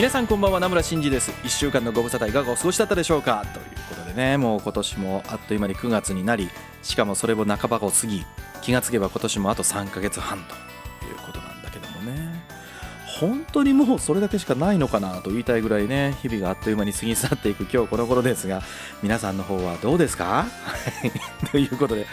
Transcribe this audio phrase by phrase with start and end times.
[0.00, 1.30] 皆さんこんばんは名村真司です。
[1.30, 3.44] 1週間のご無沙汰いかがお過ごしだったでしょうか？
[3.52, 6.48] ということでねもう今年もあっという間に9月になり
[6.82, 8.24] しかもそれも半ばを過ぎ
[8.62, 12.40] 気がつけば今年もあと3ヶ月半ということなんだけどもね。
[13.20, 18.62] 本当にもうそれだけしかないのかなと言いたいぐらいね日々があっという間に過ぎ去っていく今日この頃ですが
[19.02, 20.46] 皆さんの方はどうですか？
[21.52, 22.06] ということで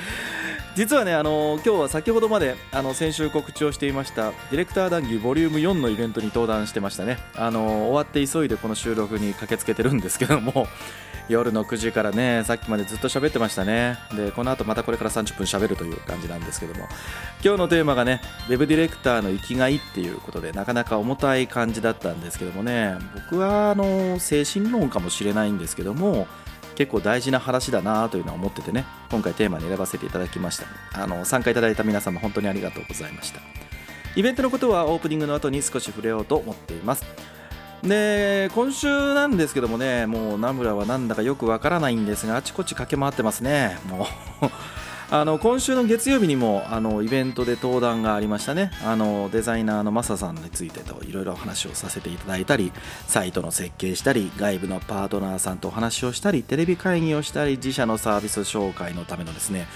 [0.77, 7.17] 実はねあの今日は先ほどまであの先週告知をしていましたディレクター談義ボリューム4のイベントに登壇してましたね。
[7.35, 10.67] あの終わって急いでこの収録に駆けつけてるんですけども
[11.29, 13.97] 夜の9時からねさっきまでずっと喋ってましたね。
[14.15, 16.87] でこの後またこれから30分喋るという感じなんですけども。
[17.43, 22.93] 今日のテーマがねウェブディレクターの生きがいっていうことでなかなか重たい感じだったんですけどもね。
[23.15, 26.27] 僕はあの精神論かもしれないんですけども
[26.77, 30.67] 結構大事な話だなというのは思っててね今回テーマに選ばせていただきました。
[30.93, 33.39] あの参加いただいた皆様本当にありがとうございました。
[34.15, 37.03] イベントのことはオープニングの後に少し触れようと思っています。
[37.81, 43.79] で今週なんですけどもねもうナムラはなんだかよくわからないんですがあちこち駆け回ってますね。
[43.89, 44.05] も
[44.41, 44.49] う
[45.09, 48.71] あの今週の月曜日にもあのイベントで登壇がありましたね。
[48.83, 52.73] あのデザイナーのマサさんについてといろいろ話をさせていただいたり
[53.07, 59.67] サイトの設計したり外部のパートナーさんとお話をしたりテレビ会議をしたり自社のサービス紹介のためのですね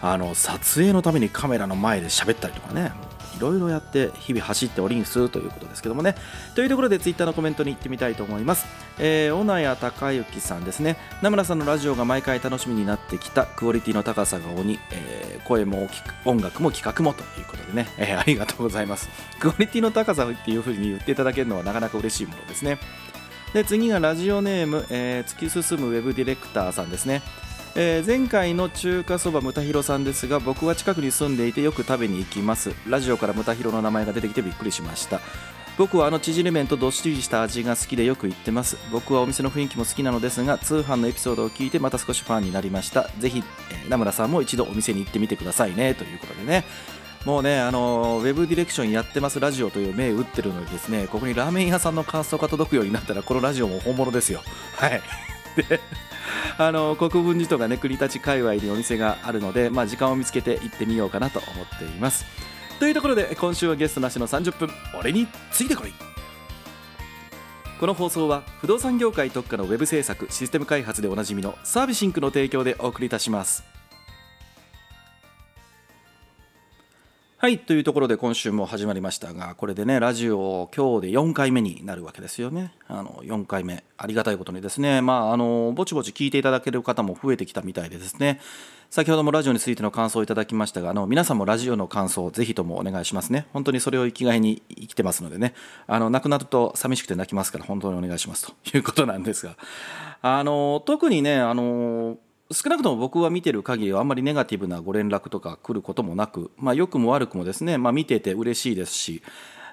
[0.00, 2.92] あの撮影のためにカメラの前で喋ったりとかね。
[3.38, 6.16] いろいろやって日々走っておりんすということですけどもね。
[6.54, 8.66] というところでツイッターのコメントに行ってみたいと思います、
[8.98, 10.96] えー、小名谷隆之さんですね。
[11.22, 15.88] 名村さんのラジオが毎回楽しみになってきたクオリティの高さが鬼、えー、声も
[16.24, 19.08] 音楽も企画もということでね、えー、ありがとうございます。
[19.38, 22.78] クオリティの高さっていうふうに言っていただけるのはなかなか嬉しいものですね。
[23.54, 27.22] で次がラジオネーム、えー、突き進むウェブディレクターさんですね。
[27.80, 32.72] えー、前回の中華そばムタヒロさんですが僕は近くに住んでいてよく食べに行きます。
[32.88, 35.20] ラジオからムタヒロの名前が出てきてびっくりしました。
[35.76, 38.76] 僕はあの縮れ麺とどっしりした味が好きでよく行ってます。
[38.90, 43.10] 僕はお店の雰囲気も好きなのですが通販のエピソードを聞いてまた少しファンになりました。
[43.20, 46.64] ぜひ、えー、名村さんも一度お店に行ってみてくださいねということでね。
[47.24, 54.42] もうね、あのウェブディレクションやってますラジオという銘打ってるのにですね、ここにラーメン屋さんの感想が届くようになったら、このラジオも本物ですよ。
[54.74, 55.00] はい。
[55.68, 55.80] で
[56.60, 62.26] あの国分寺とかね国立界隈にお店があるので、まあ、時間を見つけて行ってみようかなと思っています。
[62.80, 65.92] というところで今週はゲストなしの30分俺についてこい。
[67.78, 73.77] この放送は不動産業界特化のウェブ制作システム開発でおなじみのサービシンクの提供でお送りいたします。
[77.40, 82.72] はいというところで今週も始まりましたがこれでねラジオ今日で4回目になるわけですよね。
[82.88, 85.02] あの4回目ありがたいことにですね。
[85.02, 88.40] まああのぼちぼち聞いていただける方も増えてきたみたいでですね。
[88.90, 93.46] 先ほどもラジオについての感想をいただきましたがあの皆さんもラジオの感想をぜひともお願いしますね。
[93.52, 95.54] 本当にそれを生きがいに生きてますのでね。
[95.86, 99.56] あの亡くなると寂しくて泣きますから本当にお願いしますということなんですが。
[100.22, 102.18] あの特にねあの
[102.50, 109.22] 少なくとも僕は見てる限りはあんまりネガティブなご連絡とか来ることもなく、まあ、良くも悪くもですね、まあ、見てて嬉しいですし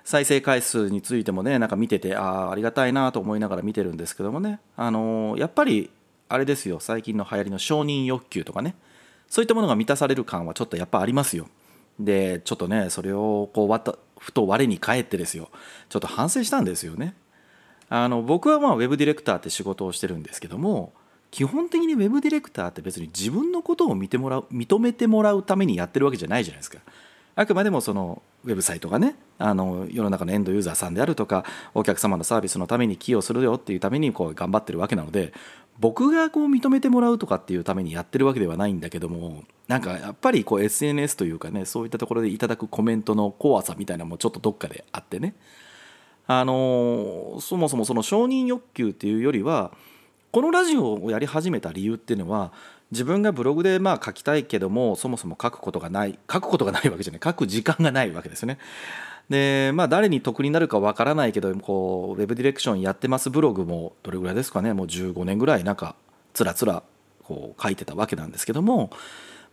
[0.04, 5.90] 再生回数についてもねなんか見ててああありがたいなと思いながら見てるんですけどもね、あのー、やっぱり
[6.28, 8.76] あれですよ最近の流行りの承認欲求とかね。
[9.28, 11.48] そういったものが満たされる感はちょっとやっぱありますよ。
[12.00, 15.50] でちょっとねそれをこうわたふと我に返ってですよ。
[15.90, 17.16] ちょっと反省したんですよね。
[17.90, 20.94] あの僕はまあウェブディレクターって仕事をしてるんですけども
[21.36, 26.80] 基本的にウェブディレクターって別に自分のことを見てもらう認めてもらうためにやってるわけじゃないじゃないですか。
[27.36, 31.44] あくまでもそのウェブサイトがねあの世の中のエンドユーザーさんであるとか
[31.74, 35.34] お客様のサービスのために寄与するよっていうためにこう頑張ってるわけなので
[35.78, 45.36] 僕がこう認めてもらうとかっていうためにやってるわけではないんだけどもなんかやっぱりこう SNS というかねそういったところでいただくコメントの怖さみたいなのもちょっとどっかであってね
[46.28, 49.74] あのそもそもその承認欲求っていうよりは
[50.36, 52.52] このラジオをやり始めた理由っていうのは
[52.92, 57.22] 自分がブログでまあ書きたいけどもそもそも書くことがない書くことがないわけじゃない。
[57.24, 58.58] 書く時間がないわけですよね。
[59.30, 64.74] でまあ誰に得になるかわからないけどこうウェブディレクションやってますブログもどれぐらいですかね。
[64.74, 65.96] もう15年ぐらいなんか
[66.34, 66.84] つらつら
[67.24, 68.90] こう書いてたわけなんですけども、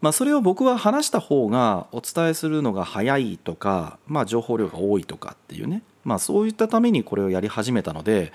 [0.01, 8.33] まあ、それを僕は話した方がお伝えするのが早いとか、まあ、情報量が多いとかっていうね、まあ、そういったためにこれをやり始めたので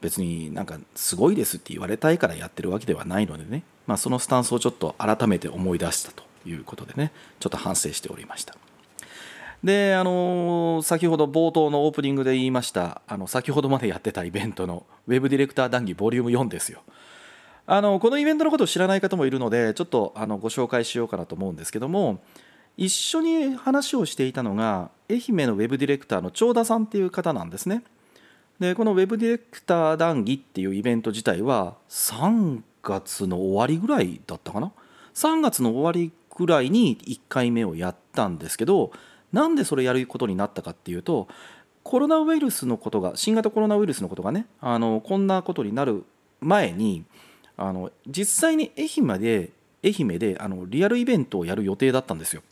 [0.00, 8.54] 別になんかすごいですって言われたいからやってるわけではないのでね、まあ、そのスタンスをちょっと改めて思い出したということでねちょっと反省しておりました。
[9.64, 16.82] であの先ほど冒頭のオープニングで言いましたあの先ほどまでやってたイベントのウェブディレクター談義ボリューム4ですよ。
[17.68, 22.20] あのこのイベントのことを知らない方もいるのでちょっとあのご紹介しようかなと思うんですけども
[22.76, 27.82] 一緒に話をしていたのが愛媛のウェブディレクターの長田さんっていう方なんですね。
[28.58, 34.72] でこのウェブディレクター談義っていうイベント自体は3月の終わりぐらいだったかな
[35.14, 38.92] ？3月の終わりぐらいに1回目をやったんですけど
[39.32, 41.28] なんでそれやることになったかっていうと
[41.82, 46.04] コロナウイルスのことが新型コロナウイルスのことがねあのこんなことになる
[46.40, 47.04] 前に
[47.56, 49.50] あの実際に愛媛で
[49.84, 52.42] 愛媛であのリアルイベントをやる予定だったんですよ。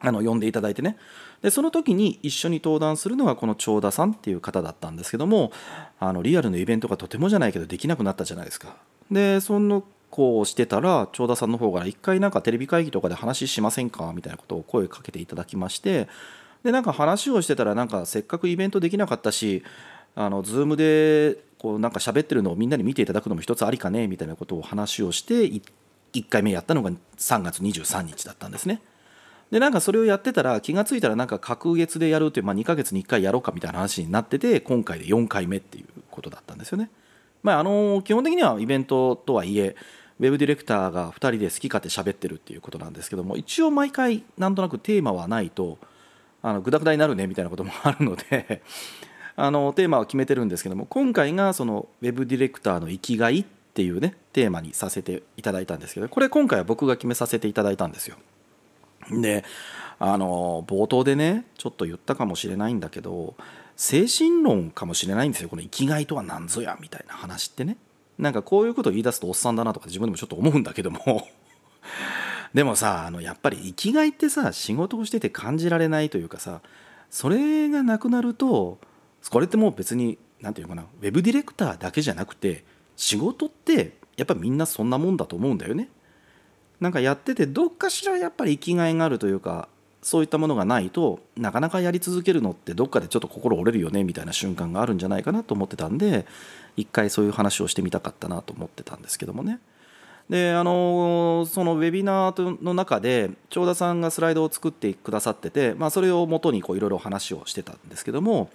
[0.00, 0.96] あの呼んでいただいてね
[1.42, 5.52] でその時に一緒に登壇するのがこの長田さんっていう方だったんですけども
[5.98, 8.76] あのリアルのイベントがとてもじゃないけどできなくなったじゃないですか
[9.10, 16.08] でその子をしてたら長田さんの方から一回なんかテレビ会議とかで話しませんかみたいなことを声をかけていただきまして
[16.62, 19.62] でなんか話をしてたらなんかせっかくイベントできなかったし
[20.14, 25.44] あの Zoom でこうなんか喋ってるのをみんなに見ていただくのも一つありかねみたいなことを話をして
[26.12, 28.80] 1回目やったのが3月23日だったんですね。
[29.50, 36.90] でなんかそれをやってたら気が付いたらなんか隔月でやるっていう、まあ、2ヶ月に1回やろうかみたいな話になってて今回で4回目っていうことだったんですよね。
[37.42, 39.76] まあ、あの基本的にはイベントとはいえ
[40.18, 45.78] ウェブディレクターが2人で好き勝手喋ってるっていうことなんですけども一応毎回なんとなくテーマはないと
[46.42, 48.62] あのグダグダになるねみたいなこともあるので
[49.36, 58.16] あのテーマは決めてるんですけども今回がそのウェブディレクターの生きがいっていうねテーマにさせていただいたんですけどこれ今回は僕が決めさせていただいたんですよ。
[59.22, 59.44] で
[59.98, 63.34] あの冒頭でねちょっと言ったかもしれないんだけど
[63.76, 65.48] 精神論かもしれないんですよ。
[65.48, 67.76] この生きがいとは何ぞやみたいな話ってね。
[68.18, 71.28] なんかこういうことを言い出すとおっさんだなとか自分でもちょっと思うんだけども。
[72.52, 76.60] でもさあのやっぱり生きがいってさ仕事をしてて感じられないというかさ
[77.10, 78.78] それがなくなると
[79.30, 82.64] これってもう別に何て言うかなウェブディレクターだけじゃなくて
[82.96, 85.88] 仕事ってやっぱみんなそんなもんだと思うんだよね。
[86.80, 89.68] なんかやっててどっかしらやっぱり生きがいがあるというか
[90.02, 96.24] そういったものがないとなかなかやり続けるのってどっかでちょっと心折れるよねみたいな瞬間があるんじゃないかなと思ってたんで
[96.76, 99.58] 一回そういう話をしてみたかったなと思ってたんですけどもね。
[100.30, 108.50] であのそのウェビナーの中で長田さんがスライドを作ってくださってて、まあ、それをもとにいろいろ話をしてたんですけども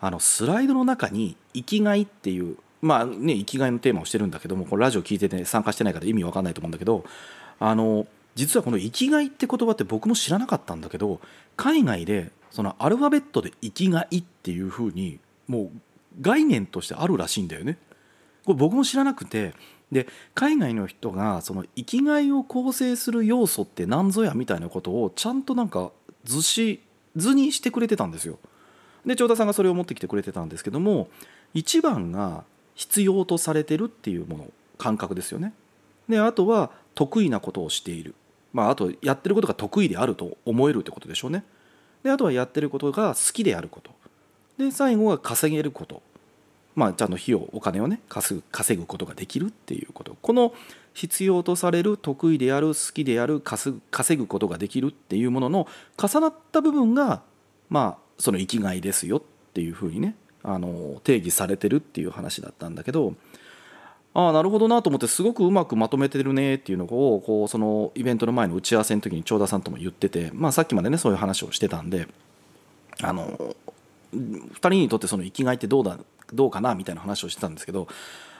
[0.00, 7.04] あのスライドの中に「生きがい」っていうまあね生きがいのテーマをしてるんだけどもこれラジオ聞いてて、参加してないから意味わかんないと思うんだけど
[7.60, 11.20] あの実はこの「生きがい」って言葉って僕も知らなかったんだけど
[11.56, 15.70] 海外でそのアルファベットで「生きがい」っていうふうにもう
[16.20, 17.78] 概念としてあるらしいんだよね。
[18.44, 19.54] これ僕も知らなくて
[19.92, 25.90] で海外の人がその生きがいを構成する要素って何ぞやみたいなことをちゃんとなんか
[26.24, 26.80] 図し
[27.16, 28.38] 図にしてくれてたんですよ。
[29.04, 31.08] で長田さんがそれを持ってきてくれてたんですけども
[31.54, 32.44] 一番が
[32.74, 34.46] 必要とされてるっていうもの
[34.76, 35.52] 感覚ですよね。
[36.08, 38.16] であとは得意なことをしている、
[38.52, 41.44] まあ、あとやってることが得意であると思えるってことでしょうね。
[42.02, 43.92] であとはやってることが好きであること。
[44.58, 46.02] で最後は稼げること。
[46.74, 50.16] まあちゃんと費用お金をね稼ぐ稼ぐことができるっていうこと。
[50.20, 50.52] この
[50.92, 53.80] 必要とされる得意である好きである稼
[54.16, 57.22] ぐことができるっていうものの重なった部分が
[57.70, 59.22] まあその生きがいですよっ
[59.54, 63.14] ていうふうにねあの定義されてるっていう話だったんだけど
[64.18, 72.08] ああなるほどなと思ってすごくうまくまとめてるねっていうのをこうそのイベントの前の打ち合わせの時に長田さんとも言ってて、まあ、さっきまでねそういう話をしてたんで
[73.00, 73.54] あの
[74.12, 75.98] 2人にとってその生きがいってどうだ
[76.34, 77.86] どうかなみたいな話をしてたんですけど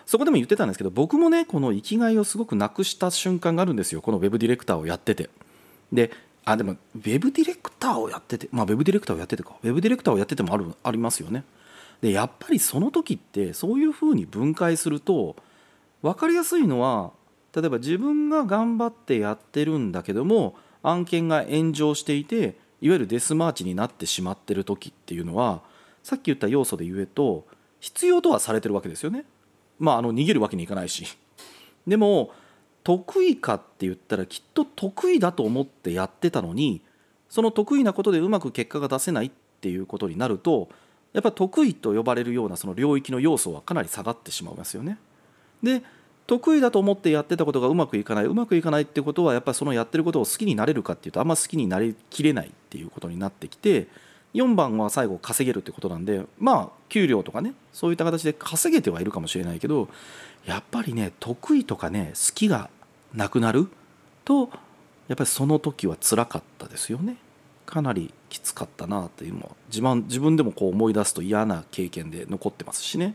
[0.05, 5.31] そこでも言ってたんですけど僕もねこの生きがいをすごくなくした瞬間があるんですよこのウェブディレクターをやってて。
[5.93, 6.11] で
[6.45, 11.45] あでもウェブディレクターをやっててまあウェブディレクターをやっててかウェブディレクターをやっててもあるありますよね
[12.01, 15.37] でやっぱりその時ってそういうふうに分解すると
[16.03, 17.13] 分かりやすいのは
[17.55, 25.63] 例えば自分が頑張ってやってるんだけども案件が炎上していていわゆるデスマーチになってしまってる時っていうのは
[26.03, 27.47] さっき言った要素で言うと
[27.81, 29.25] 必要とはされてるわけですよね。
[29.79, 31.07] まああの逃げるわけにいかないし。
[31.87, 32.33] でも
[32.85, 36.83] 得意かって言ったらきっと得意だと思ってやってたのに
[37.29, 40.69] その得意なことでうまく結果が出せないっていうことになると
[41.13, 44.99] やっぱ得意と呼ばれるようなその領域の要素はかなり下がってしまいますよね。
[45.63, 45.83] で
[46.27, 53.89] 得意だと思ってやってたことがうまくいかないうまくいかないってことはやっぱりそのやってることを好きになれるかっていうとあんま好きになりきれないっていうことになってきて
[54.35, 59.89] 4番は最後稼げるってことなんでまあ給料とかねそういった形で稼げてはいるかもしれないけど
[60.45, 62.69] やっぱりね得意とかね好きが
[63.15, 63.69] なくなる
[64.27, 64.51] と
[65.09, 67.17] やっぱりその時は辛かったですよね。
[67.65, 73.15] かなりきつかったなっていうのは自分自分でもこう思い出すと嫌な経験で残ってますしね。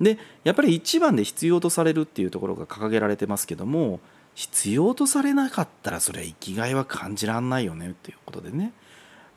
[0.00, 4.00] でやっぱり一番で必要とされるっていうところが掲げられてますけども
[4.34, 8.72] 必要とされなかったらそれは生きがいは感じらんないよねっていうことでね。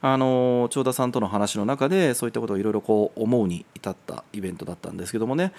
[0.02, 5.52] あの長田さんとの話の中でそういったことをいろいろこう思うに至ったイベントだったんですけどもね。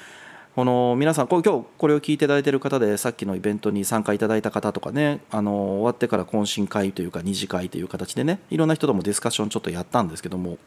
[0.57, 10.59] この皆さん今日これを聞いていただいている方でさっきのイベントに参加いただいた方とかねあの終わってから懇親会というか二次会という形でねいろんな人ともディスカッションちょっとやったんですけども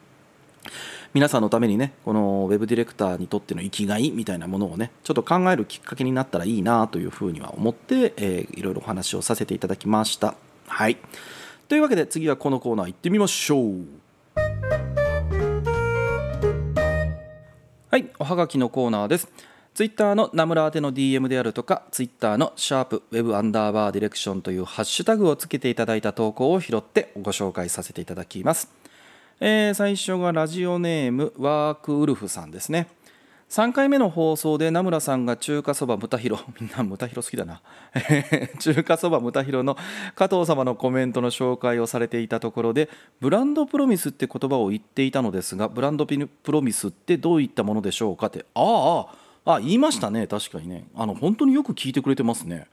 [1.14, 10.34] 皆さんのためにねこのウェブディレクターにとっての生きがいみたいなものをねちょっと考えるきっかけになったらいいなというふうには思って、えー、いろいろお話をさせていただきました。
[10.68, 10.98] はい。
[11.68, 13.86] というわけで次はこのコーナー行ってみましょう。
[17.92, 18.10] はい。
[18.18, 19.28] おはがきのコーナーです。
[19.76, 28.83] ツイッターの名村宛ての DM であるとか、ツイッターのシャープウェブアンダーバーディレクションというハッシュタグをつけていただいた投稿を拾ってご紹介させていただきます。
[29.40, 32.88] えー、最初がラジオネームワークウルフさんですね。
[33.50, 37.62] 3回目の放送で名村さんが中華そばムタヒロみんなムタヒロ好きだな。
[38.58, 39.78] 中華そばムタヒロの
[40.16, 49.06] 加藤様のコメントの紹介をされていたところでブランドプロミスって言葉を言っていたのですがブランドプロミスってどういったものでしょうかってあ
[49.46, 50.26] ああ言いましたね。
[50.26, 50.88] 確かにね。
[50.96, 52.66] あの本当によく聞いてくれてますね。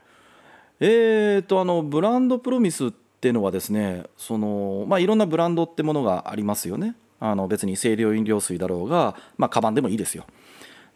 [0.79, 2.91] えーとあのブランドプロミスっ
[3.21, 6.97] っていうのはですねそのまあいろんなブランドってものがありますよね。
[7.23, 10.25] あの別に清涼飲料水だろうがまあカバンでもいいですよ。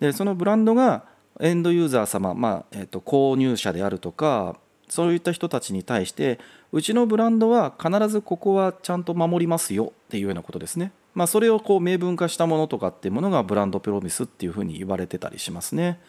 [0.00, 1.04] でそのブランドが
[1.40, 4.57] エンドユーザー様、まあえー、と購入者であるとか
[4.88, 6.38] そういった人たちに対して
[6.73, 16.00] うちのブランドは必ずここはちゃんと守りますよっていうようなことですね、まあ、それをこう明文化したものとかっていうものがブランドプロミスっていうふうに言われてたりしますね。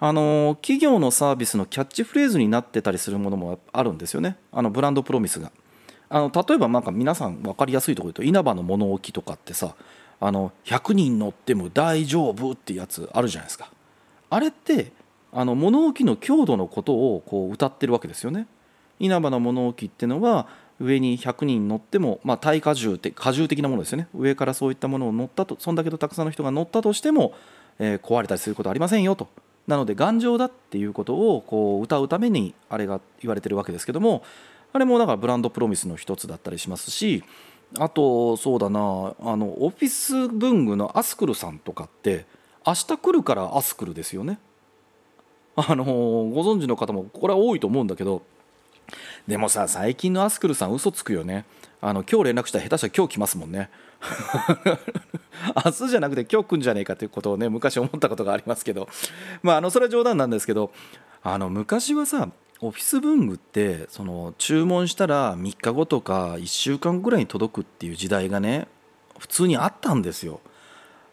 [0.00, 4.36] あの企業のサービスのキャッチフレーズになってたりするものもあるんですよね。
[4.52, 5.50] あのブランドプロミスが。
[6.10, 9.74] あの例えば皆さん分かりやすいところで言うと稲葉の物置とかってさ
[10.20, 13.70] あの100人乗っても大丈夫ってやつあるじゃないですか。
[14.30, 14.92] あれって
[15.32, 18.46] あの物置の強度のことをこう歌ってるわけですよね。
[19.00, 20.48] 稲葉の物置っていうのは
[20.80, 24.08] 上に100人乗っても、まあ、耐荷重って荷重的なものですよね。
[24.14, 27.34] 上からそういったものを乗ったとそんだけどたくさんの人が乗ったとしても、
[27.78, 29.28] えー、壊れたりすることありませんよと。
[29.68, 34.24] なので頑丈だっていうことをこう歌うためにあれが言われてるわけですけども
[34.72, 37.22] あれもだからブランドプロミスの一つだったりしますし
[37.78, 42.24] あとそうだなあのオフィス文具のアスクルさんとかって
[42.66, 44.38] 明日来るからアスクルですよね。
[45.56, 48.22] あのご存知の方もこれは多いと思うんだけど
[49.26, 51.44] でもさ最近のアスクルさん嘘つくよね。
[51.80, 53.68] あの今日連絡したら下手したら今日来ますもんね。
[55.64, 58.88] 明日じゃなくて今日来んじゃねえかということをね昔思ったことがありますけど
[59.42, 60.70] まああのそれは冗談なんですけど
[61.22, 62.28] あの昔はさ
[62.60, 68.66] オフィス文具ってその注文したら3日後とか1週間ぐらいに届くっていう時代がね
[69.18, 70.40] 普通にあったんですよ。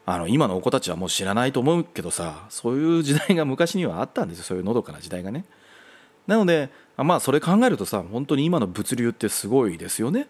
[0.08, 5.46] あの今のお子たちはもう知らないと思うけどさそういう時代が昔にはあったんですよそういうのどかな時代がね。
[6.28, 10.28] なのでまあそれ考えるとさ本当に今の物流ってすごいですよね。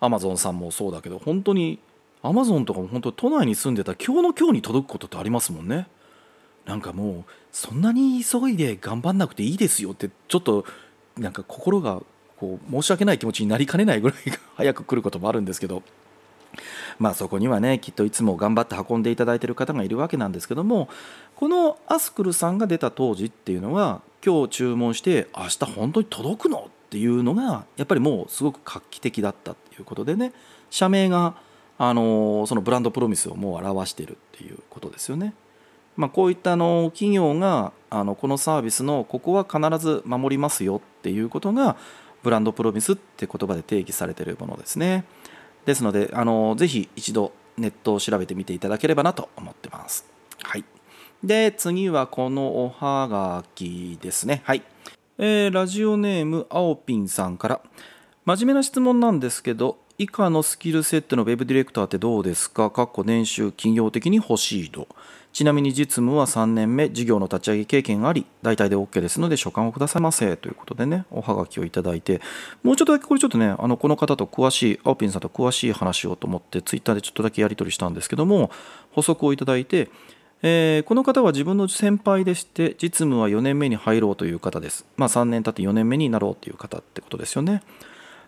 [0.00, 1.78] アマゾンさんもそうだけど本当に
[2.26, 5.86] アマゾンとかも本当都内に住んでた今日の今日に届くことってありますもんね。
[6.64, 10.64] なんかもうそんなに急いで頑張んなくていいですよってちょっと
[11.16, 12.02] なんか心が
[12.36, 14.18] こう申し訳ない気持ちになりかねないぐらい
[14.56, 15.84] 早く来ることもあるんですけど
[16.98, 20.88] まあそこにはねきっといつも頑張って運んでいただいてる方がいるわけなんですけども
[21.36, 26.68] このアスクルさんが出た当時っていうのは今日注文して明日本当に届くの？
[26.86, 30.32] っていうのがやっぱりもうすごく画期的だったっていうことでね
[30.70, 31.36] 社名が
[31.78, 35.34] あのそのブランドプロミスをもう表しているっていうことですよね。
[35.96, 41.76] まあ、こういったあの企業があのこのサービスのここは必ず守りますよっていうことが
[42.22, 45.04] ブランドプロミスって言葉で定義されているものですね。
[45.64, 50.06] ですのであのぜひ一度ネットを調べてみていただければなと思ってます。
[50.42, 50.64] はい、
[51.24, 54.42] で次はこのおはがきですね。
[54.44, 54.62] はい、
[55.18, 57.60] えー、ラジオネームあおぴんさんから
[58.26, 62.70] 真面目な質問なんですけど以下のスキルセットの Web ディレクターってどうですか？
[62.70, 64.88] かっこ年収企業的に欲しいと。
[65.32, 70.36] ちなみに実務は3年目、事業の立ち上げ経験があり、大体で OK ですので、所感をくださいませ。
[70.36, 72.20] ということでね、おはがきをいただいて、
[72.62, 78.50] もうちょっとだけこれちょっとね、あのこの方と詳しい、青ピンさんと詳しい話をと思って、ツイッターでちょっとだけやり取りしたんですけども、
[78.92, 79.88] 補足をいただいて、
[80.42, 84.84] えーこの方は自分の先輩でして実務は4年目に入ろうという方です。
[84.98, 87.62] まあ3年経って4年目になろうという方ってことですよね。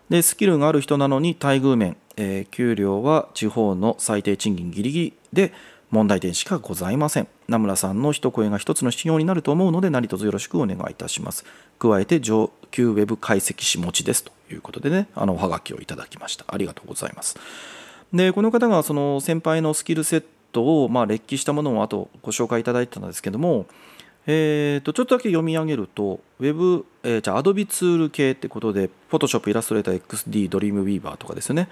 [0.09, 5.53] でスキルがある人なのに待遇面、えー給料は地方の最低賃金ギリギリで
[5.91, 7.27] 問題点しかございません。
[7.47, 11.45] 名村さんの一声が一つの指標になると思うので何卒よろしくお願いいたします。
[11.79, 14.23] 加えて上級ウェブ解析士持ちです。
[14.23, 16.45] ということでねあのおはがきをいただきました。
[16.47, 17.37] ありがとうございます。
[18.13, 23.67] でこの方がその先輩のスキルセットをまあ列記したものをあとご紹介いただいたんですけども
[24.31, 31.67] えー、とちょっとだけ読み上げると、ウェブ、えーじゃあ Adobe ツール系ってことで、Photoshop、Illustrator、XD、Dreamweaver とかですね。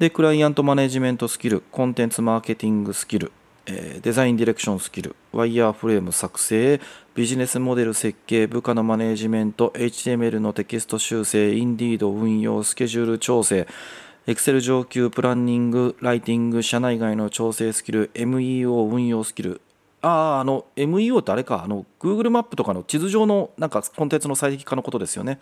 [0.00, 3.30] で、クライアントマネジメントスキル、コンテンツマーケティングスキル、
[3.66, 6.80] えーデザインディレクションスキル、ワイヤーフレーム作成、
[7.14, 13.68] ビジネスモデル設計、部下のマネジメント、HTML のテキスト修正、 Indeed 運用、スケジュール調整、
[14.26, 19.60] Excel 上級プランニング、ライティング、社内外の調整スキル、MEO 運用スキル、
[20.02, 25.38] ああ、あの、MEO ってあれか、あの、Google マップとかの地図上のなんかコンテンツの最適化のことですよね。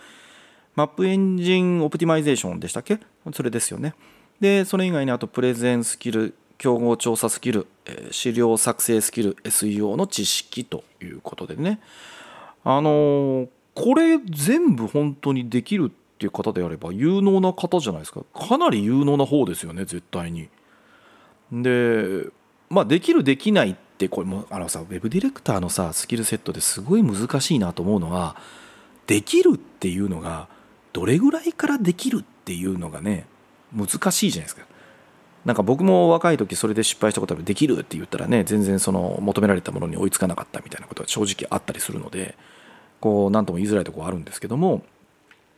[0.76, 3.00] map engine optimization でしたっけ？
[3.32, 3.94] それですよね。
[4.38, 7.66] で、それ以外にあとプレゼンスキル、競合調査スキル、
[8.10, 11.80] 資料作成スキル、SEO の知識ということでね。
[12.62, 18.22] あのこれ全部本当にできるっていう方であれば有能な方じゃないですか。
[18.34, 20.48] かなり有能な方ですよね、絶対に。
[21.50, 22.26] で、
[22.68, 28.36] まあ、できるできないってこれもあのさウェブディレクターのさスキルセットですごい難しいなと思うのは
[29.06, 30.48] できるっていうのが
[30.92, 33.26] どれぐらいからできるっていうのがね
[33.74, 34.66] 難しいじゃないですか。
[35.44, 42.36] なんか僕も若い時それで失敗したことあるできるって言ったらね全然その求められたものに追いつかなかったみたいなことは正直あったりするので
[43.00, 44.82] こう何とも言いづらいところあるんですけども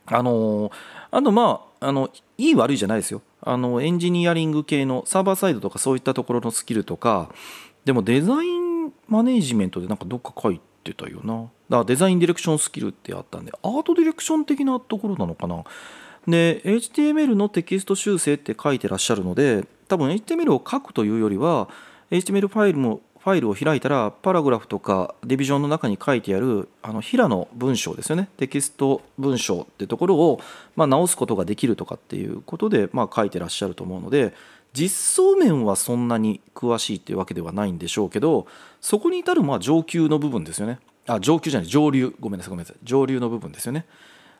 [0.05, 0.71] あの
[1.11, 7.29] あとまああのいい悪いじゃないですよあのエンジニアリング系のサーバーサイドとかそういったところのスキルとか
[7.85, 11.33] でもデザインマネージメントでなんかどっか書いてたよな。
[11.33, 15.63] だからデザインディレクションスキルってあったんでアートディレクション的なところなのかな。
[16.27, 21.67] で HTML のテキスト修正って書いてらっしゃるので多分 HTML を書くというよりは
[22.11, 28.29] HTML ファイルもファイルを開いたらパラグラフとかディビジョンの中に書いてあるあの平の文章ですよね。
[28.35, 30.41] テキスト文章ってところを、
[30.75, 34.33] まあ、直すことができるとかっていうことで、まあ、書いてらっしゃると思うので
[34.73, 38.47] 実装面はそんなに詳しいっていうわけではないんでしょうけど
[38.81, 40.79] そこに至るまあ上級の部分ですよね。
[41.07, 42.15] あ上級じゃない上流。
[42.19, 42.77] ごめんなさいごめんなさい。
[42.83, 43.85] 上流の部分ですよね。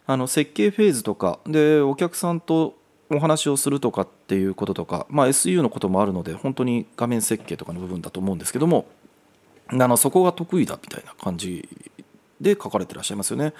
[0.05, 2.75] あの設計フェーズとかでお客さんと
[3.09, 8.85] お話をするとかっていうこととか、まあ、SU のこともあるので本当に画面設計とかの部分だと思うんですけども
[9.69, 11.69] あのそこが得意だみたいな感じ
[12.41, 13.53] で書かれてらっしゃいますよね。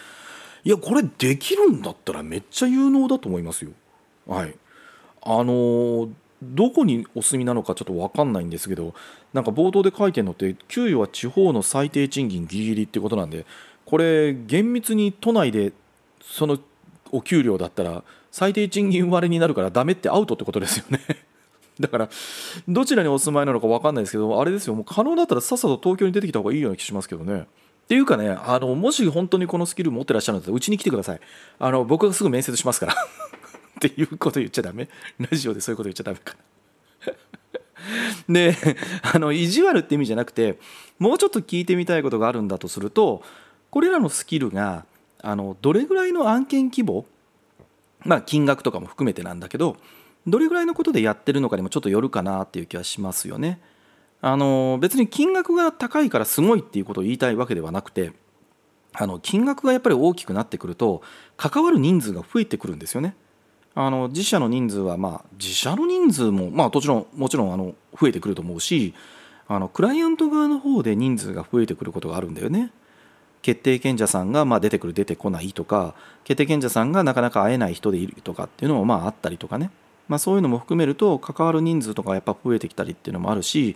[0.66, 3.72] いやこれできるんだったらめっちゃ有能だと思いますよ。
[4.28, 4.56] はい。
[5.22, 6.10] あの
[6.44, 8.94] どこにお住みなのかちょっと分かんないんですけど
[9.34, 13.46] なんか冒頭で書いてるのって給与は地方の最低賃金ギリギリってことなんで
[13.86, 15.74] これ厳密に都内で
[16.22, 16.60] その
[17.12, 21.00] お給料だったら最低賃金割れになるからダメってアウトってことですよね。
[21.80, 22.10] だから
[22.68, 24.76] どちらにお住まいなのか分かんないですけどあれですよ。
[24.76, 27.42] もう可能だったらさっさと東京に出てきた方がいいような気しますけどね。
[27.42, 27.46] っ
[27.88, 31.20] ていうかねあのもし本当にこのスキル持ってらっしゃるんだったらうちに来てください。
[31.60, 32.96] あの僕がすぐ面接しますから。
[33.78, 34.90] っていうこと言っちゃダメ？
[35.20, 36.36] ラジオでそういうこと言っちゃダメか
[37.08, 37.14] な？
[38.30, 38.56] で
[39.14, 40.60] あの意地悪って意味じゃなくて
[41.00, 43.24] もうちょっと聞いてみたいことがあるんだとすると
[43.70, 44.86] これらのスキルが
[45.22, 47.06] あのどれぐらいの案件規模
[48.06, 49.78] まあ金額とかも含めてなんだけど
[50.28, 53.60] どれぐらいのことでやってるのかにもちょっとよるかなっていう気はしますよね。
[54.22, 58.14] あの別に金額が高いからすごいっていうことを言いたいわけではなくて
[58.94, 61.02] あの金額がやっぱり大きくなってくると
[61.36, 63.18] 関わる人数が増えてくるんですよね。
[63.76, 68.94] あの自社の人数はまあ自社の人数もまあもちろんもちろんあの増えてくると思うし
[69.48, 72.72] あのクライアント側の方で人数が増えてくることがあるんだよね。
[73.42, 79.70] 決定権者さんがまあ出てくる出てこないとか決定権者さんがなかなか会えない人でいるとかっていうのもまああったりとかね、
[80.08, 83.76] まあ、そういうのも含めると関わる人数とかやっぱ増えてきたりっていうのもあるし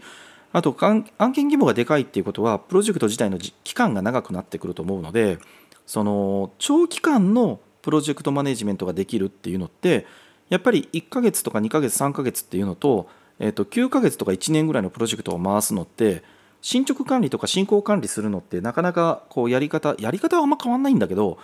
[0.53, 5.38] あと案件規模がでかいっていうことはプロジェクト自体の期間が長くなってくると思うので
[5.86, 10.06] その長期間のプロジェクトマネジメントができるっていうのって
[10.50, 13.08] やっぱり1ヶ月とか2ヶ月3ヶ月っていうのと,、
[13.39, 16.21] えー、と9ヶ月とか1年ぐらいのプロジェクトを回すのって
[16.62, 21.38] 進捗管理とか進行管理するのってなかなかこうやり方やり方はあんま変わんないんだけど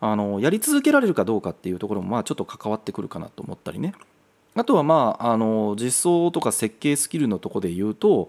[0.00, 3.94] あのやり続けられるかどうかっていうところもまあちょっと関わってくるかなと思ったりね
[4.56, 8.28] あとはまああの実装とか設計スキルのとこで言うと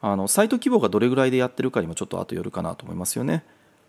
[0.00, 3.42] あのサイト規模がどれぐらいでやってるかにもちょっと後よるかなと思いますよね。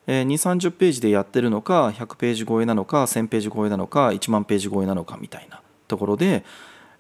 [0.07, 6.43] えー、2 3 0ページでやってるのか100ページ超えなのか1000ページ超えなのか1万ページ超えなのかみたいなところで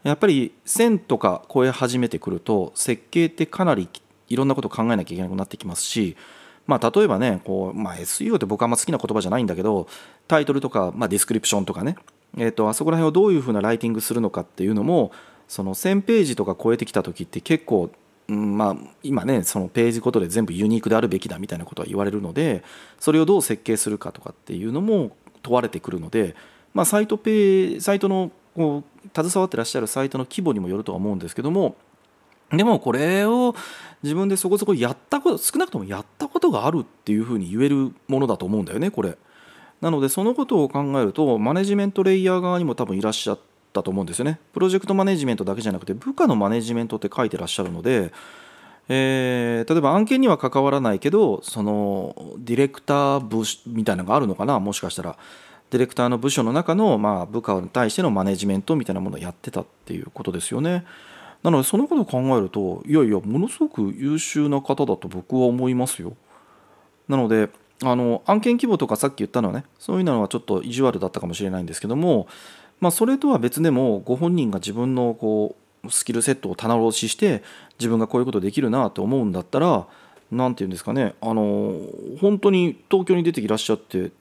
[0.03, 3.89] やっぱり1000とか超え始めてくると設計ってかなり
[4.29, 6.15] いろんなことを考えなきゃいけなくなってきますし、
[6.65, 9.87] まあ、例えばねこう、まあ、SEO って僕はあんま好きな言葉じゃないんだけど
[10.27, 11.97] タイトルとか、まあ、ディスクリプションとかね、
[12.37, 15.11] えー、とあそこら辺をどういうふうなライティングするのかっていうのも
[15.47, 17.91] その1000ページとか超えてきた時って結構、
[18.31, 22.63] うんまあ、今ねそのページごとで全部ユニークであるべきだみたいなことは言われるので
[22.97, 25.11] それをどう設計するかとかっていうのも
[25.43, 26.33] 問われてくるので、
[26.73, 31.75] まあ、サイトペサイトのこう携わってらっしゃるサイトの規模にもよるとは思うんですけども
[32.51, 33.53] でもこれを
[34.01, 39.17] 自分でそこそこやったこと少なくともやったことがあるっていうふうに言えるものだと思うんだよねこれ。
[39.81, 44.39] なのでそのことを考えるとマネジメントレイヤー側にも多分いらっしゃってたと思うんですよね。
[44.53, 48.11] プロジェクトマネジメントだけじゃなくて部下のマネジメントって書いてらっしゃるので、
[48.89, 54.59] えー、例えば案件には関わらないけどそのディレクター部みたいなのがあるのかな？
[54.59, 55.17] もしかしたら。
[55.69, 60.83] ディレクターの部署の中の、まあ、部下に対してのマネジメントみたいなものをやってたっていうことですよね。
[61.43, 66.11] なのでそのことを考えるといやいやものすごく優秀な方だと僕は思いますよ。
[67.07, 67.47] なので
[67.83, 72.27] あの案件規模とかさっき言ったのはねそういうのはちょっと意地悪だったかもしれないんですけども、
[72.81, 77.43] まあ、それとは別でもご本人が自分のこうスキルセットを棚卸しして
[77.79, 79.87] 自分がこういうことできるなと思うんだったら
[80.31, 81.79] 何て言うんですかねあの
[82.19, 84.11] 本当に東京に出ていらっしゃって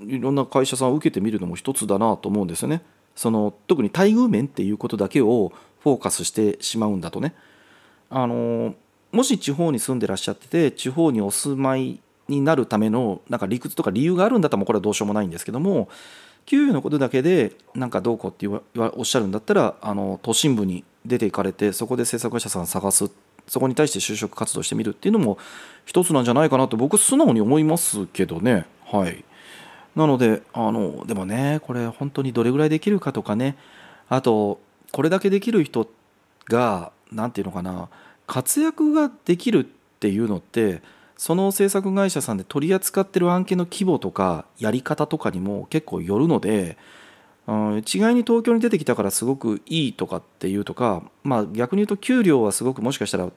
[0.00, 2.82] いろんな会社さんを受けてみるのも一つだなと思うんですよね。
[3.14, 7.34] その特に待遇面っていうことだけをフォーカスしてしまうんだとね
[8.10, 8.74] あの
[9.10, 11.98] もし地方に住んでらっしゃってて地方にお住まい
[12.28, 15.88] になるためのなんか理屈とか理由があるんだったらもうこれはどうしようもないんですけども
[16.46, 18.46] 給与のことだけでなんかどうこうって
[18.96, 23.10] おっしゃるんだったらあの都心部に出ていかれてそこで制作会社さん探す
[23.48, 25.38] そこに対して就職活動してみるっていうのも
[25.84, 28.66] 一つなんじゃないかなと僕素直に思いますけどね。
[28.86, 29.24] はい。
[29.94, 33.56] なのであのでもねこれ本当にどれぐらいできるかとかね。
[34.08, 34.60] あと
[34.92, 35.88] これだけできる人
[36.46, 37.88] が何て言うのかな。
[38.26, 39.64] 活躍ができるっ
[40.00, 40.82] ていうのって
[41.16, 46.76] その制作会社さんで取り扱ってる案件の規模とかやり方とかにも結構よるので、
[47.46, 53.30] うん、一概に東京に出てきたからすごくいいとかっていうとか、まあ、逆に言うと給料はすごくもしかしたら、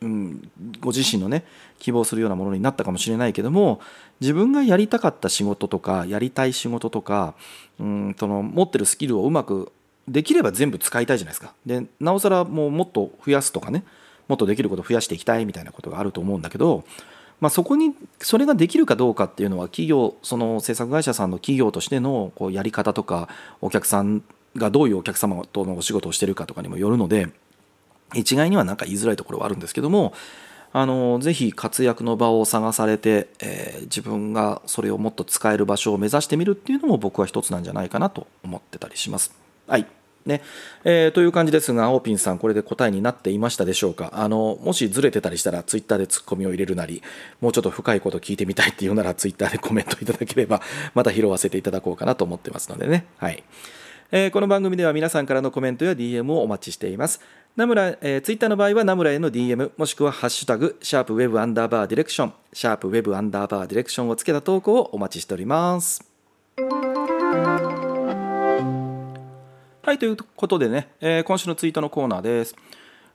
[0.00, 1.44] うん、ご自身のね
[1.78, 3.80] 希望するようなものになったかもしれないけども
[4.20, 7.34] 自分がやりたかった仕事とかやりたい仕事とか、
[7.78, 9.72] うん、その持ってるスキルをうまく
[10.08, 11.54] できれば全部使いたいじゃないですか。
[11.64, 13.84] でなおさらもうもっと増やすとかね
[14.26, 16.84] もっとできることを増やしていきたいみたいなことがあると思うんだけど、
[17.40, 23.28] まあ、そこにそれができるかどうかっていうのは企業その制作会社さんの企業としてのこうやり方とか
[23.60, 24.22] お客さん
[24.56, 27.30] がどういうお客様とのお仕事をしてるかとかにもよるので
[28.14, 30.12] 一概には何か言いづらいところはあるんですけども
[30.72, 39.34] あのぜひ活躍の場を探されて、えー、自分がそれをもっと使える場所を目指してみるっていうのも僕は一つなんじゃないかなと思ってたりします。
[39.66, 39.86] はい
[40.26, 40.42] ね
[40.84, 44.10] えー、という感じですが、青ピンさん、これで答えになっていましたでしょうか？
[44.14, 47.02] あのもしずれてたりしたら、ツイッターでツッコミを入れるなり、
[47.40, 50.60] もうちょっと深いこと聞いてみたいっていうなら、ツイッターでコメントいただければ、
[50.94, 53.06] また拾わせていただこうかなと思ってますのでね。
[53.16, 53.42] はい
[54.12, 57.20] えー、この番組では皆さんからのコメントや DM をお待ちしています。
[57.56, 66.04] ナムラ、えー、ツイッターの場合はナムラへの DM、もしくはハッシュタグ、シャープウェブアンダーバーディレクション、シャープウェブアンダーバーディレクションをつけた投稿をお待ちしております。
[69.90, 72.54] はい、ということでね、えー、今週のツイートのコーナーです。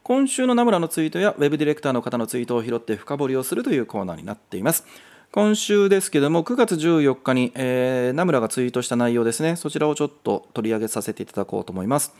[0.03, 4.85] 今週のナムラのツイートやウェブディレクターの方のツイートを拾って深掘りをするというコーナーになっています。
[5.31, 12.13] 今週ですけども、9月14日に、えー、ナムラがツイートした内容ですね、そちらをちょっと取り上げさせていただこうと思います。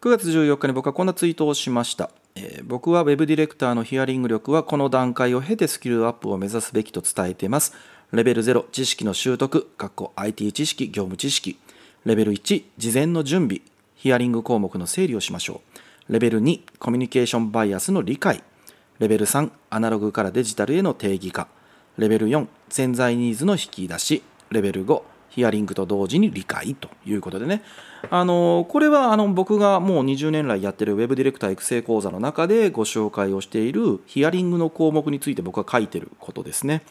[0.00, 2.10] 9月14日に僕はこんなツイートをしました。
[2.34, 7.72] えー、僕はウェブディレクターのヒアリング力はこの段階を経てスキルアップを目指すべきと伝えています。
[8.10, 9.68] レベル0、知識の習得、
[10.16, 11.56] IT 知識、業務知識。
[12.04, 13.60] レベル1、事前の準備、
[14.02, 15.60] ヒアリング項目の整理をしましょ
[16.08, 16.12] う。
[16.12, 18.42] レベル2、コミュニケーションバイアスの理解。
[18.98, 21.46] レベル3、アナログからデジタルへの定義化。
[21.98, 24.24] レベル4、潜在ニーズの引き出し。
[24.50, 27.62] レベル5、ヒアリングと同時に理解ということでね。
[28.10, 36.82] あのこれはあの僕がもう20年来やってるウェブディレクター育成講座の中でご紹介をしているヒアリングの項目について僕が書いてることですね。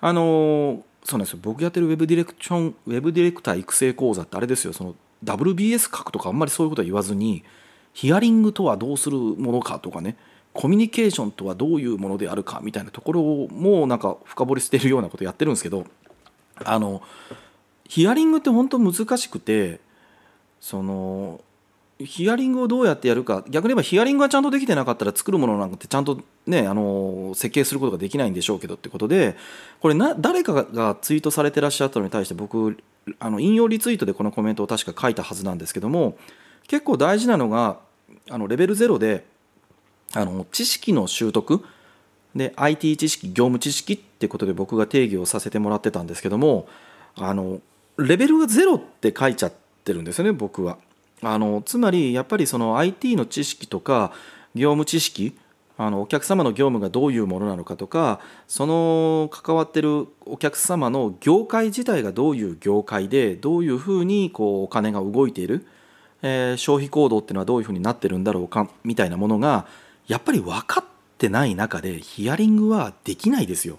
[0.00, 7.44] あのそうなんですよ僕やってるウェブディレクションウェブディレクター育成講座ってあれですよその WBS 書くとかあんまりそういうことは言わずに
[7.92, 10.16] ヒアリングとはどうするものかとかね
[10.52, 15.84] コミュニケーションとはどういうものであるかみたいなところをもうなんか深掘りしてるようなことやってるんですけど
[16.64, 17.02] あの
[17.88, 19.80] ヒアリングって本当難しくて
[20.60, 21.40] その
[21.98, 29.36] ヒアリングをどうやってやるか逆に言えばヒアリングがちゃんとできてなかったら作るものなんてちゃんとねあの設計することができないんでしょうけどってことで
[29.80, 32.76] これな誰かがツイートされてらっしゃったのに対して僕
[33.20, 36.16] あの引用リツイートでこのコメントを確か書いたはずなんですけども
[36.66, 37.78] 結構大事なのが
[38.28, 39.24] あのレベル0で
[40.14, 41.64] あの知識の習得
[42.34, 46.66] で IT 知識業務知識ってことで僕が定義をさせてもらってたんですけども
[47.16, 47.60] あの
[47.98, 49.52] レベルがゼロって書いちゃっ
[49.84, 50.78] てるんですよね僕は。
[51.24, 54.12] あのつまりやっぱりその IT の知識とか
[54.54, 55.36] 業務知識
[55.76, 65.66] あのお客様の業務がどういうものなのかとかその関わってるお客様の業界自体がどういう業界でどういうふうにこうお金が動いている、
[66.22, 69.66] えー、消費行動っていうのはどういうふうになってるんだろうかみたいなものが
[70.06, 70.84] やっぱり分かっ
[71.18, 73.78] てない中でヒアリングはできないですよ。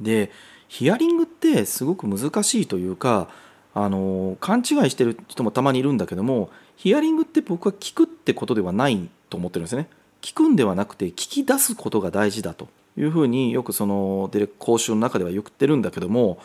[0.00, 0.32] で
[0.66, 3.28] ヒアリングってすごく難しいというか
[3.74, 9.88] あの勘違いしてる人もたまにいるんだけどもヒアリングって僕は聞くってことではないと思ってるんですね。
[10.22, 16.38] 聞くんではなくて聞き出すことが大事だというふうによくその講習の中では言ってるんだけども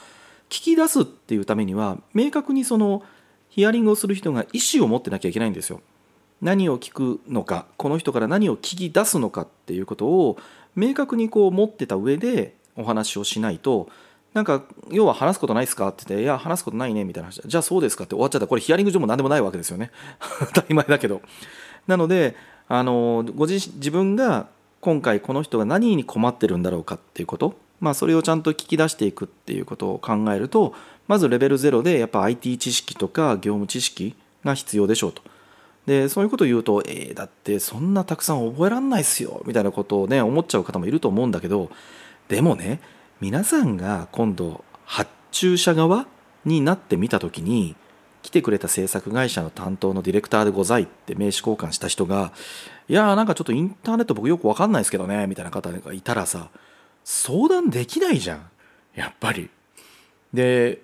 [0.50, 3.04] 聞き出すっていうためには明確にその
[3.50, 5.82] ヒアリングをする人が意思を持ってなきゃいけないんですよ。
[6.42, 10.38] 何を聞くのかこの人から何を聞き出すのかっていうことを
[10.76, 13.90] 明確にこう持ってた上でお話をしないと
[14.36, 17.42] なんか要は話すことないですかって言って「いや話すことないね」みたいな話。
[17.44, 18.44] じゃあそうですかって終わっちゃった。
[18.44, 19.92] らこれヒアリング上も何でもないわけですよね。
[20.54, 21.22] 当たり前だけど。
[21.88, 22.36] なので
[22.68, 24.48] あのご自自分が
[24.82, 30.74] 今回この人が何に困ってるんだろうかっていうこと、まあ、それをちゃんと聞き出していくっていうことを考えると
[31.08, 35.22] まずレベル0でやっぱ IT 知識とか業務知識が必要でしょうと。
[35.86, 41.70] でそういうことを言うと、えー、だってそんなたくさん覚えらんないっすよみたいなことをね思っちゃう方もいると思うんだけど
[42.28, 42.82] でもね
[43.22, 46.06] 皆さんが今度発注者側
[46.44, 47.76] になってみた時に
[48.22, 52.34] 来てくれた制作会社の担当のディレクターでございって名刺交換した人が
[52.90, 56.50] いやーなんかちょっとインターネット僕よく分かんないですけどねみたいな方がいたらさ
[57.04, 58.50] 相談できないじゃん
[58.96, 59.50] やっぱり。
[60.34, 60.82] で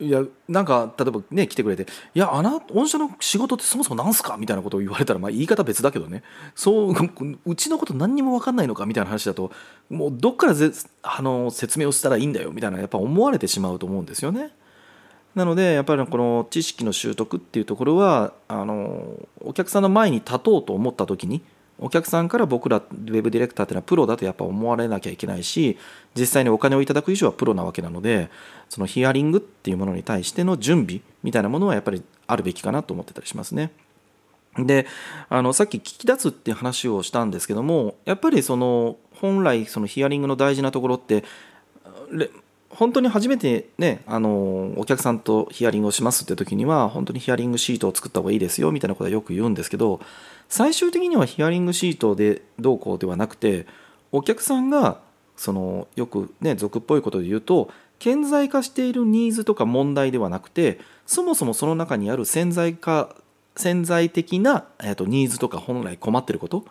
[0.00, 6.22] いやなんか例えばね来てくれて「いやあな御社の仕事ってそもそもなんすか?」みたいなことを言われたらまあ言い方別だけどね
[6.54, 6.94] そう
[7.44, 8.86] うちのこと何にも分かんないのか？
[8.86, 9.50] みたいな話だと
[9.90, 12.50] もうどっからぜあの説明をしたらいいんだよ？
[12.50, 14.50] みたいなやっぱ思われてしまうと思うんですよね。
[15.34, 21.40] なのでやっぱりこの知識の習得っていうところはあのお客さんの前に立とうと思った時に
[21.80, 25.78] お客さんから僕らウェブディレクターっていうのはプロだとやっぱ思われなきゃいけないし
[26.14, 28.30] 実際にお金をいただく以上はプロなわけなので
[28.68, 33.72] そのヒアリングっていうものに対しての準備みたいなものはやっぱりあるべきかなと思ってたりしますね。
[34.56, 34.86] で
[35.28, 41.24] あのさっき聞き出すっていう話をしたんですけどもやっぱりその本来そのヒアリングの大事なところって
[42.70, 50.00] 本当に初めてねあのお客さんとヒアリングをしますって時には本当にヒアリングシートを作った方がいいですよみたいなことはよく言うんですけど
[50.48, 53.66] 最終的にはヒアリングシートでどうこうではなくて
[54.12, 55.00] お客さんが
[55.36, 63.14] そのよくね俗っぽいことで言うと顕在化しているニーズとか問題ではなくてそもそもその中にある潜在化
[63.56, 66.64] 潜在的な、えー、とニーズとか本来困ってること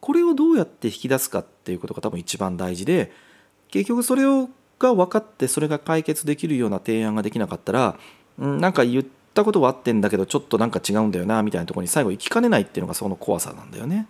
[0.00, 3.12] これをどうやって引き出すかっていうことが多分一番大事で
[3.68, 4.48] 結局それを
[4.80, 7.96] が分かってそれが解決できるような提案ができなかったら、
[8.38, 14.08] うん、なんか言ったことはあってんだけどちょっとなんか違うんだよなみたいなところに最後行きかねないっていうのがその怖さなんだよね。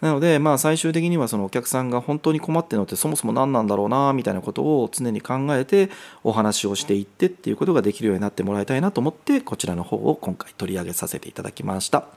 [0.00, 5.90] なのでまあ最終的にはそのお客さんが本当に困ってるのってそもそも何なんだろうなみたいなことを常に考えて
[6.24, 12.08] お話をしていってっていうことができるようになってもらいたいなと思ってこちらの方を今回取り上げさせていただきました。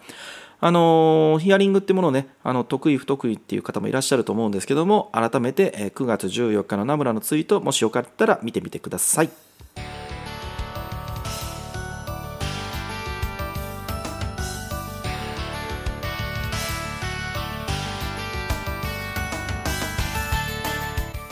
[0.59, 9.29] あのヒアリングってものをねあの得意不得意っていう方もいらっしゃると思うんですけども改めて、え9月14日の名村のツイートもしよかったら見てみてください。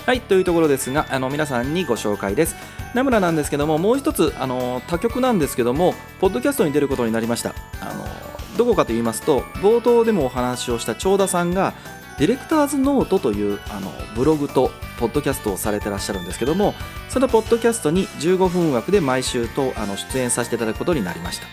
[0.05, 2.55] はいというところですがあの皆さんにご紹介です
[2.93, 8.22] 名村なんですけどももう一つあの他局なんですけどもポッドキャストに出ることになりましたあの
[8.57, 11.73] どこかと言いますと冒頭でもお話をした長田さんが
[12.19, 16.75] ディレクターズノートというあのブログとポッドキャストをされてらっしゃるんですけども
[17.09, 21.47] そのポッドキャストに15分枠で毎週とあの出演させていただくことになりました。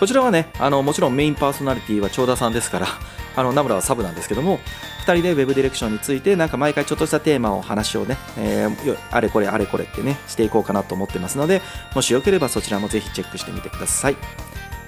[0.00, 2.88] こちらはねあのもちろんメインパーソナリティは長田さんですから
[3.36, 4.60] あのナムラはサブなんですけども
[5.06, 11.62] 2人で Web ディレクションについてなんか毎回ちょっとしたテーマを話をね、えー、あれこれあれこれってねしていこうかなと思ってますので
[11.94, 14.16] もしよければそちらもぜひチェックしてみてください。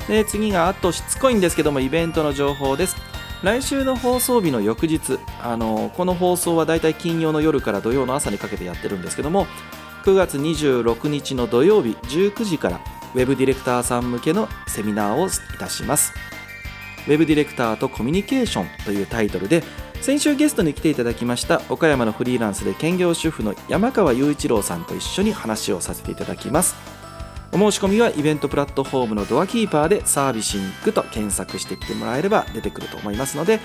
[0.09, 2.97] で次があとしつこいんですけどもイベントの情報です。
[3.43, 9.47] 来週の放送日の翌日あのこの放送はだいたい金曜の夜から土曜の朝にかけてやってるんですけども
[10.05, 12.81] 9月26日の土曜日19時から
[13.15, 16.15] Web ディレクターさん向けのセミナーをいたします。
[17.07, 19.63] ウェブディレクターとコミュニケーションというタイトルで
[20.01, 26.96] 先週ゲストに来ていただきました岡山のフリーランスで兼業主婦の山川雄一郎さんと一緒に話をさせていただきます。
[27.57, 33.61] お申し込みはイベントプラットフォームのドアキーパーでサービシングと検索してきてもらえれば出てくると思いますので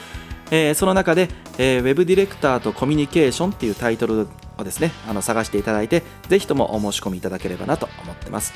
[0.50, 1.28] えーその中で、
[1.58, 8.54] えーウェブディレクターとコミュニケーションっていうタイトルをですねあの探していただいてぜひともお申し込みいただければなと思ってます。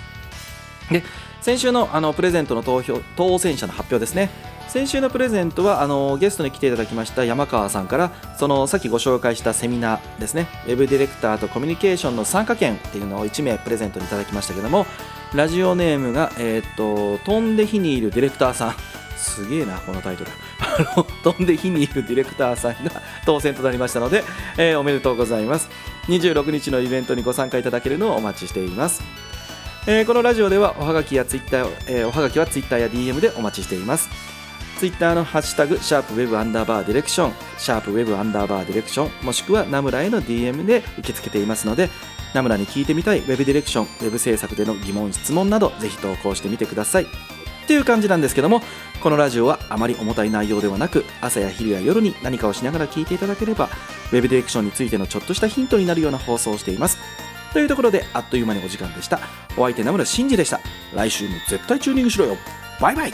[0.91, 1.03] で
[1.41, 4.29] 先週のあのプレゼントの投票当選者の発表ですね。
[4.67, 10.47] 先週のプレゼントはあのゲストに来ていただきました山川さんからそのさっきご紹介したセミナーですね。
[10.65, 14.85] ウェブディレクターとコミュニケーションの参加券っていうのを1名プレゼントにいただきましたけども
[15.33, 18.75] ラジオネームが、えーと飛んで火にいるディレクターさん。
[19.17, 20.31] すげえなこのタイトル。
[21.23, 22.91] 飛んで火にいるディレクターさんが
[23.25, 24.23] 当選となりましたので、
[24.57, 25.69] えーおめでとうございます。
[26.07, 29.01] 26日のイベントにご参加いただけるのをお待ちしています。
[29.87, 34.09] えーこのラジオではおはがきやツイッター、えーおはがきはツイッターや DM でお待ちしています
[34.79, 41.89] ツイッターのハッシュタグ、シャープウェブアンダーバーディレクション、シャープウェブアンダーバーディレクション、もしくはナムラへの DM で受け付けていますので、
[42.33, 47.03] ナムラに聞いてみたいウェブディレクション、ウェブ制作での疑問、質問など、ぜひ投稿してみてください。
[47.03, 47.07] っ
[47.67, 48.61] ていう感じなんですけども、
[49.01, 53.69] このラジオはあまり重たい内容ではなく、朝や昼や夜に何かをしながら聞いていただければ、
[54.11, 56.97] ウェブディレクションについてのちょっとしたヒントになるような放送をしています。
[57.55, 59.17] というところで、あっという間にお時間でした。
[59.57, 60.59] お相手、名村真司でした。
[60.93, 62.35] 来週も絶対チューニングしろよ。
[62.81, 63.13] バイバイ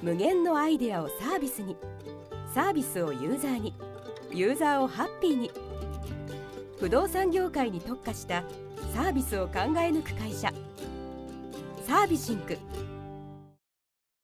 [0.00, 1.76] 無限のアイデアをサービスに
[2.54, 3.74] サービスをユーザーに
[4.32, 5.50] ユーザーをハッピーに
[6.78, 8.44] 不動産業界に特化した
[8.94, 10.52] サービスを考え抜く会社
[11.84, 12.56] サービシンク